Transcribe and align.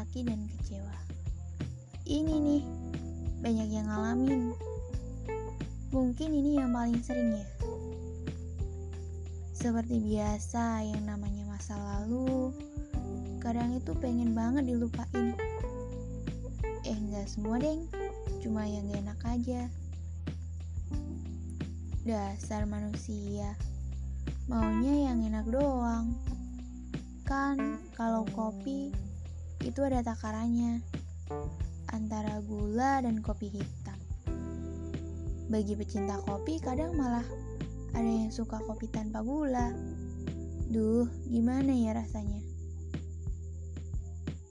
sakit 0.00 0.32
dan 0.32 0.48
kecewa. 0.48 0.96
Ini 2.08 2.34
nih, 2.40 2.64
banyak 3.44 3.68
yang 3.68 3.84
ngalamin. 3.84 4.56
Mungkin 5.92 6.32
ini 6.32 6.56
yang 6.56 6.72
paling 6.72 7.04
sering 7.04 7.36
ya. 7.36 7.48
Seperti 9.52 10.00
biasa, 10.00 10.88
yang 10.88 11.04
namanya 11.04 11.44
masa 11.52 11.76
lalu, 11.76 12.48
kadang 13.44 13.76
itu 13.76 13.92
pengen 14.00 14.32
banget 14.32 14.72
dilupain. 14.72 15.36
Eh, 16.88 16.96
nggak 16.96 17.28
semua, 17.28 17.60
deng. 17.60 17.84
Cuma 18.40 18.64
yang 18.64 18.88
gak 18.88 19.04
enak 19.04 19.20
aja. 19.28 19.62
Dasar 22.08 22.64
manusia, 22.64 23.52
maunya 24.48 25.12
yang 25.12 25.20
enak 25.28 25.44
doang. 25.52 26.16
Kan, 27.28 27.84
kalau 27.92 28.24
kopi 28.32 29.09
itu 29.60 29.80
ada 29.84 30.00
takarannya 30.00 30.80
antara 31.92 32.40
gula 32.40 33.04
dan 33.04 33.20
kopi 33.20 33.52
hitam. 33.52 33.98
Bagi 35.50 35.74
pecinta 35.74 36.16
kopi, 36.24 36.62
kadang 36.62 36.94
malah 36.94 37.26
ada 37.92 38.06
yang 38.06 38.30
suka 38.30 38.62
kopi 38.64 38.86
tanpa 38.88 39.20
gula. 39.20 39.74
Duh, 40.70 41.10
gimana 41.26 41.74
ya 41.74 41.98
rasanya? 41.98 42.40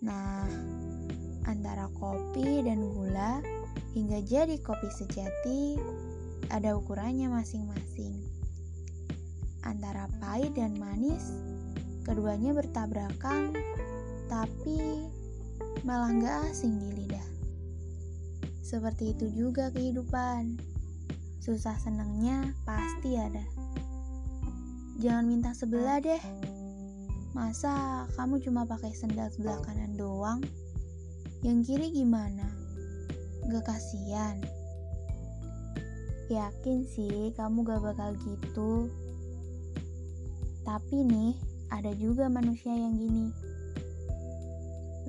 Nah, 0.04 0.44
antara 1.48 1.88
kopi 1.96 2.62
dan 2.68 2.84
gula 2.84 3.40
hingga 3.96 4.20
jadi 4.22 4.60
kopi 4.60 4.88
sejati 4.92 5.80
ada 6.52 6.76
ukurannya 6.76 7.32
masing-masing. 7.32 8.20
Antara 9.64 10.12
pahit 10.20 10.56
dan 10.56 10.76
manis, 10.76 11.32
keduanya 12.04 12.52
bertabrakan, 12.56 13.56
tapi 14.30 15.10
malah 15.82 16.14
gak 16.14 16.54
asing 16.54 16.78
di 16.78 16.90
lidah. 16.94 17.28
Seperti 18.62 19.18
itu 19.18 19.26
juga 19.34 19.74
kehidupan. 19.74 20.62
Susah 21.42 21.74
senangnya 21.82 22.54
pasti 22.62 23.18
ada. 23.18 23.42
Jangan 25.02 25.26
minta 25.26 25.52
sebelah 25.58 25.98
deh. 25.98 26.22
Masa 27.34 28.06
kamu 28.14 28.38
cuma 28.46 28.70
pakai 28.70 28.94
sendal 28.94 29.34
sebelah 29.34 29.58
kanan 29.66 29.98
doang? 29.98 30.46
Yang 31.42 31.74
kiri 31.74 31.88
gimana? 31.90 32.46
Gak 33.50 33.66
kasihan? 33.66 34.38
Yakin 36.30 36.86
sih 36.86 37.34
kamu 37.34 37.66
gak 37.66 37.82
bakal 37.82 38.14
gitu. 38.22 38.94
Tapi 40.62 41.02
nih, 41.02 41.34
ada 41.74 41.90
juga 41.98 42.30
manusia 42.30 42.70
yang 42.70 42.94
gini. 42.94 43.49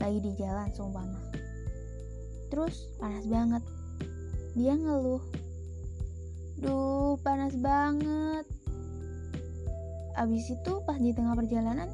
Lagi 0.00 0.18
di 0.24 0.32
jalan 0.40 0.68
seumpama. 0.72 1.20
Terus 2.50 2.88
panas 2.98 3.24
banget. 3.28 3.62
Dia 4.58 4.74
ngeluh. 4.74 5.22
Duh, 6.60 7.14
panas 7.22 7.54
banget. 7.56 8.44
Abis 10.18 10.52
itu 10.52 10.72
pas 10.84 10.98
di 11.00 11.14
tengah 11.16 11.32
perjalanan, 11.32 11.88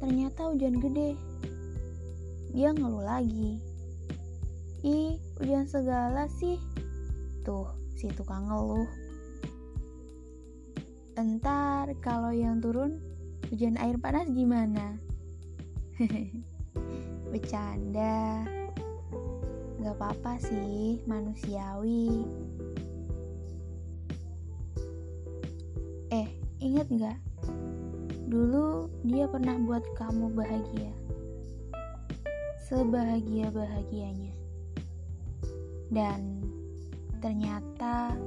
ternyata 0.00 0.48
hujan 0.48 0.80
gede. 0.80 1.12
Dia 2.56 2.72
ngeluh 2.72 3.04
lagi. 3.04 3.60
Ih, 4.86 5.18
hujan 5.42 5.68
segala 5.68 6.30
sih. 6.30 6.56
Tuh, 7.44 7.68
si 7.98 8.08
tukang 8.14 8.48
ngeluh. 8.48 8.88
Entar 11.20 11.92
kalau 12.00 12.32
yang 12.32 12.64
turun 12.64 13.02
hujan 13.52 13.76
air 13.76 14.00
panas 14.00 14.30
gimana? 14.32 14.96
Bercanda. 17.30 18.46
Gak 19.82 19.94
apa-apa 20.02 20.40
sih, 20.42 20.98
manusiawi. 21.06 22.26
Eh, 26.10 26.28
ingat 26.58 26.86
gak? 26.90 27.18
Dulu 28.26 28.90
dia 29.06 29.30
pernah 29.30 29.54
buat 29.62 29.86
kamu 29.94 30.34
bahagia. 30.34 30.90
Sebahagia-bahagianya. 32.66 34.34
Dan 35.86 36.42
ternyata 37.22 38.18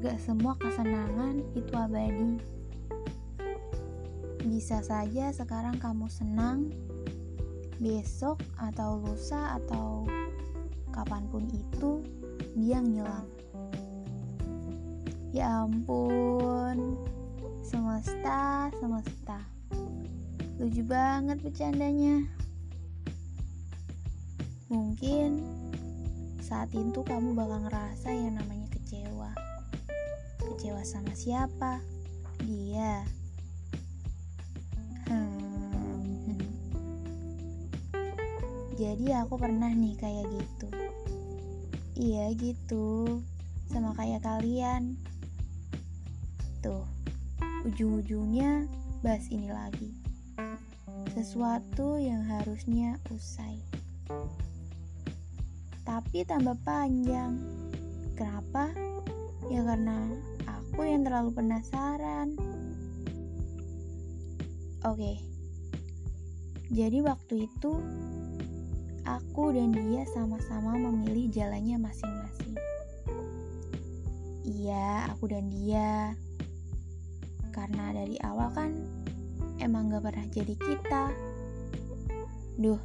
gak 0.00 0.16
semua 0.20 0.56
kesenangan 0.56 1.44
itu 1.52 1.72
abadi. 1.76 2.40
Bisa 4.46 4.80
saja 4.80 5.34
sekarang 5.34 5.76
kamu 5.82 6.06
senang, 6.08 6.70
besok 7.76 8.40
atau 8.56 9.00
lusa 9.00 9.60
atau 9.60 10.08
kapan 10.92 11.28
pun 11.28 11.44
itu 11.52 12.00
dia 12.56 12.80
ngilang. 12.80 13.28
Ya 15.36 15.68
ampun, 15.68 16.96
semesta, 17.60 18.72
semesta. 18.80 19.44
Lucu 20.56 20.80
banget 20.88 21.36
bercandanya. 21.44 22.24
Mungkin 24.72 25.44
saat 26.40 26.72
itu 26.72 27.04
kamu 27.04 27.36
bakal 27.36 27.68
ngerasa 27.68 28.08
yang 28.08 28.40
namanya 28.40 28.72
kecewa. 28.72 29.30
Kecewa 30.40 30.80
sama 30.88 31.12
siapa? 31.12 31.84
Dia. 32.40 33.04
Jadi 38.76 39.08
aku 39.16 39.40
pernah 39.40 39.72
nih 39.72 39.96
kayak 39.96 40.28
gitu. 40.28 40.68
Iya 41.96 42.28
gitu, 42.36 43.24
sama 43.72 43.96
kayak 43.96 44.20
kalian. 44.20 45.00
Tuh, 46.60 46.84
ujung-ujungnya 47.64 48.68
bahas 49.00 49.24
ini 49.32 49.48
lagi. 49.48 49.96
Sesuatu 51.16 51.96
yang 51.96 52.20
harusnya 52.28 53.00
usai. 53.08 53.64
Tapi 55.88 56.28
tambah 56.28 56.60
panjang. 56.60 57.40
Kenapa? 58.12 58.76
Ya 59.48 59.64
karena 59.64 60.04
aku 60.44 60.84
yang 60.84 61.00
terlalu 61.00 61.32
penasaran. 61.32 62.36
Oke. 64.84 65.16
Jadi 66.68 67.00
waktu 67.00 67.48
itu 67.48 67.72
aku 69.06 69.54
dan 69.54 69.70
dia 69.70 70.02
sama-sama 70.10 70.74
memilih 70.74 71.30
jalannya 71.30 71.78
masing-masing. 71.78 72.58
Iya, 74.42 75.14
aku 75.14 75.30
dan 75.30 75.46
dia. 75.46 76.12
Karena 77.54 77.94
dari 77.94 78.18
awal 78.20 78.50
kan 78.52 78.70
emang 79.62 79.88
gak 79.94 80.10
pernah 80.10 80.26
jadi 80.28 80.54
kita. 80.58 81.04
Duh, 82.58 82.82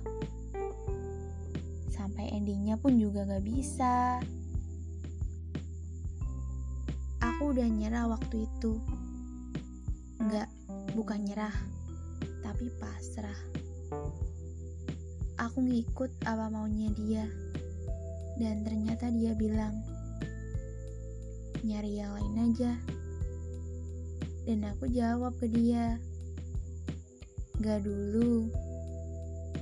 sampai 1.89 2.29
endingnya 2.37 2.77
pun 2.77 3.01
juga 3.01 3.25
gak 3.25 3.43
bisa. 3.43 4.21
Aku 7.21 7.53
udah 7.57 7.65
nyerah 7.65 8.05
waktu 8.05 8.45
itu. 8.45 8.77
Enggak, 10.21 10.49
bukan 10.93 11.25
nyerah, 11.25 11.53
tapi 12.45 12.69
pasrah. 12.77 13.37
Aku 15.41 15.65
ngikut 15.65 16.13
apa 16.29 16.53
maunya 16.53 16.93
dia. 16.93 17.25
Dan 18.37 18.61
ternyata 18.61 19.09
dia 19.09 19.33
bilang, 19.33 19.73
nyari 21.65 21.97
yang 21.97 22.13
lain 22.13 22.53
aja. 22.53 22.77
Dan 24.45 24.69
aku 24.69 24.85
jawab 24.93 25.33
ke 25.41 25.49
dia, 25.49 25.97
gak 27.57 27.81
dulu, 27.81 28.53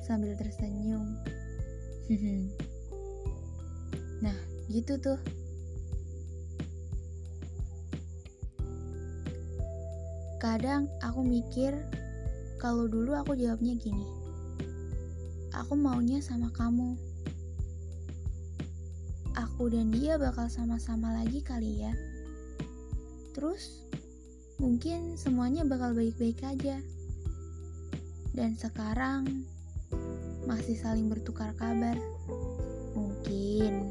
sambil 0.03 0.35
tersenyum. 0.35 1.15
nah, 4.23 4.35
gitu 4.67 4.99
tuh. 4.99 5.19
Kadang 10.43 10.91
aku 10.99 11.23
mikir 11.23 11.71
kalau 12.59 12.87
dulu 12.87 13.15
aku 13.15 13.35
jawabnya 13.39 13.79
gini. 13.79 14.18
Aku 15.55 15.73
maunya 15.73 16.21
sama 16.21 16.53
kamu. 16.53 16.93
Aku 19.33 19.71
dan 19.71 19.89
dia 19.89 20.19
bakal 20.21 20.45
sama-sama 20.45 21.09
lagi 21.15 21.41
kali 21.41 21.81
ya. 21.81 21.93
Terus 23.33 23.87
mungkin 24.59 25.17
semuanya 25.17 25.65
bakal 25.65 25.97
baik-baik 25.97 26.43
aja. 26.45 26.77
Dan 28.35 28.53
sekarang 28.53 29.47
masih 30.45 30.77
saling 30.77 31.09
bertukar 31.09 31.55
kabar. 31.57 31.97
Mungkin. 32.93 33.89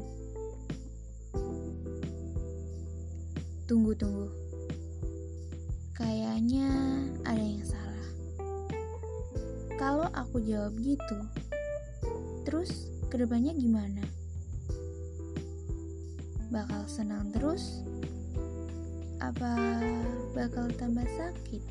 Tunggu, 3.67 3.93
tunggu. 3.93 4.27
Kayaknya 5.93 6.71
ada 7.27 7.43
yang 7.43 7.65
salah. 7.67 8.09
Kalau 9.77 10.07
aku 10.11 10.41
jawab 10.43 10.73
gitu, 10.81 11.19
terus 12.49 12.89
ke 13.13 13.21
depannya 13.21 13.53
gimana? 13.53 14.01
Bakal 16.49 16.81
senang 16.89 17.29
terus? 17.29 17.85
Apa 19.21 19.53
bakal 20.33 20.65
tambah 20.73 21.05
sakit? 21.05 21.61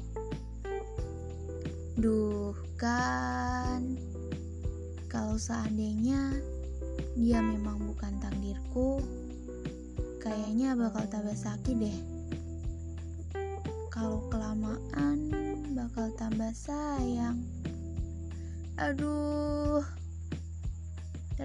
Duh, 1.98 2.54
kan 2.78 3.98
kalau 5.10 5.34
seandainya 5.34 6.30
dia 7.18 7.42
memang 7.42 7.82
bukan 7.82 8.14
takdirku, 8.22 9.02
kayaknya 10.22 10.78
bakal 10.78 11.02
tambah 11.10 11.34
sakit 11.34 11.74
deh. 11.74 11.98
Kalau 13.90 14.30
kelamaan 14.30 15.26
bakal 15.74 16.14
tambah 16.14 16.54
sayang. 16.54 17.42
Aduh, 18.78 19.82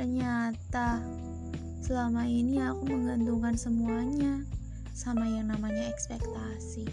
ternyata 0.04 1.00
selama 1.80 2.28
ini 2.28 2.60
aku 2.60 2.92
menggantungkan 2.92 3.56
semuanya 3.56 4.44
sama 4.92 5.24
yang 5.24 5.48
namanya 5.48 5.80
ekspektasi. 5.88 6.84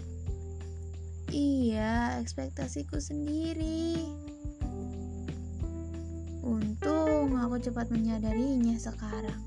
Iya, 1.27 2.15
ekspektasiku 2.23 3.03
sendiri. 3.03 3.99
Untung 6.39 7.35
aku 7.35 7.59
cepat 7.59 7.91
menyadarinya 7.91 8.79
sekarang. 8.79 9.43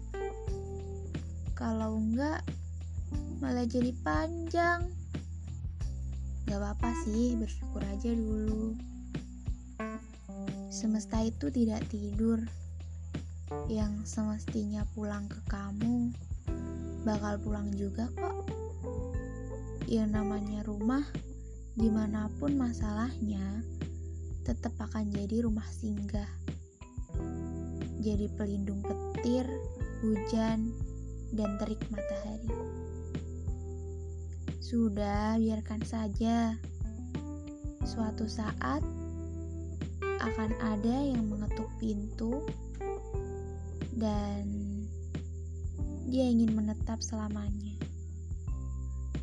Kalau 1.57 1.97
enggak, 1.97 2.45
malah 3.41 3.65
jadi 3.65 3.97
panjang. 4.05 4.93
Gak 6.53 6.61
apa-apa 6.61 6.93
sih, 7.09 7.33
bersyukur 7.41 7.81
aja 7.81 8.13
dulu. 8.13 8.77
Semesta 10.69 11.25
itu 11.25 11.49
tidak 11.49 11.81
tidur. 11.89 12.45
Yang 13.69 14.09
semestinya 14.09 14.89
pulang 14.97 15.29
ke 15.29 15.37
kamu, 15.49 16.11
bakal 17.05 17.37
pulang 17.45 17.69
juga 17.77 18.09
kok. 18.17 18.49
Yang 19.85 20.09
namanya 20.17 20.65
rumah 20.65 21.05
di 21.77 21.93
mana 21.93 22.33
pun 22.41 22.57
masalahnya, 22.57 23.61
tetap 24.47 24.73
akan 24.81 25.13
jadi 25.13 25.45
rumah 25.45 25.67
singgah. 25.69 26.29
Jadi 28.05 28.29
pelindung 28.37 28.85
petir, 28.85 29.49
hujan, 30.05 30.73
dan 31.33 31.57
terik 31.57 31.81
matahari. 31.89 32.53
Sudah, 34.61 35.37
biarkan 35.37 35.81
saja. 35.85 36.57
Suatu 37.85 38.25
saat 38.29 38.81
akan 40.25 40.51
ada 40.61 40.97
yang 41.05 41.29
mengetuk 41.29 41.69
pintu 41.77 42.45
dan 43.95 44.47
dia 46.11 46.27
ingin 46.27 46.55
menetap 46.55 47.03
selamanya. 47.03 47.75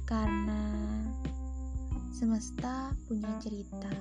Karena 0.08 0.64
semesta 2.12 2.92
punya 3.08 3.32
cerita. 3.40 3.92